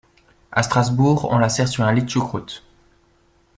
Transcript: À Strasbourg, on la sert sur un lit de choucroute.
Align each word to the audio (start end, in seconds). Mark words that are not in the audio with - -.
À 0.51 0.63
Strasbourg, 0.63 1.27
on 1.29 1.37
la 1.37 1.47
sert 1.47 1.67
sur 1.67 1.83
un 1.83 1.93
lit 1.93 2.01
de 2.01 2.09
choucroute. 2.09 2.63